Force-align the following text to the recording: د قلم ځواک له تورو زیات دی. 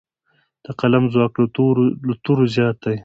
د 0.65 0.67
قلم 0.79 1.03
ځواک 1.13 1.33
له 2.09 2.15
تورو 2.25 2.43
زیات 2.55 2.77
دی. 2.83 2.97